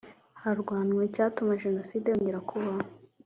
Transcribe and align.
harwanywa 0.41 1.01
icyatuma 1.09 1.59
Jenoside 1.63 2.05
yongera 2.09 2.39
kubaho 2.49 2.83